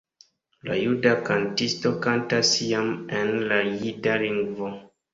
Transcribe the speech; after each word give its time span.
La 0.69 0.77
juda 0.83 1.11
kantisto 1.27 1.93
kantas 2.07 2.57
iam 2.71 2.93
en 3.23 3.33
la 3.53 3.63
jida 3.73 4.21
lingvo. 4.29 4.77